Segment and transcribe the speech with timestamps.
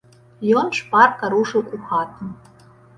[0.61, 2.35] Ён шпарка рушыў у хату.